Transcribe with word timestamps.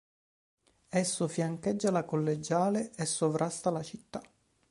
Esso 0.89 1.27
fiancheggia 1.27 1.91
la 1.91 2.05
Collegiale 2.05 2.89
e 2.95 3.05
sovrasta 3.05 3.69
la 3.69 3.83
città. 3.83 4.19